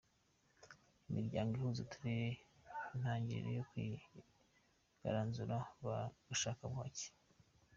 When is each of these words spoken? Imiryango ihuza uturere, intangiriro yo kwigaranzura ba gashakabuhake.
Imiryango 1.09 1.51
ihuza 1.53 1.79
uturere, 1.85 2.29
intangiriro 2.93 3.49
yo 3.57 3.63
kwigaranzura 3.69 5.55
ba 5.85 5.97
gashakabuhake. 6.27 7.07